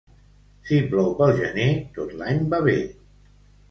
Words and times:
Si 0.69 0.79
plou 0.93 1.13
pel 1.21 1.35
gener, 1.43 1.69
tot 2.01 2.19
l'any 2.19 2.45
va 2.57 2.65
bé. 2.73 2.79